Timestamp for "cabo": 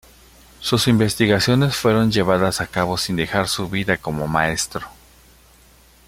2.65-2.97